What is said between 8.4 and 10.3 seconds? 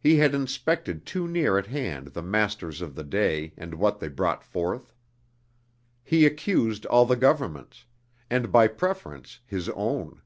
by preference his own.